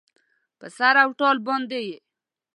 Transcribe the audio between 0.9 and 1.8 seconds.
او تال باندې